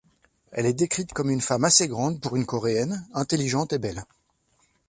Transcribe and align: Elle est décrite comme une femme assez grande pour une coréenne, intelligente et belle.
Elle 0.51 0.65
est 0.65 0.73
décrite 0.73 1.13
comme 1.13 1.29
une 1.29 1.41
femme 1.41 1.63
assez 1.63 1.87
grande 1.87 2.19
pour 2.19 2.35
une 2.35 2.47
coréenne, 2.47 3.05
intelligente 3.13 3.71
et 3.71 3.77
belle. 3.77 4.03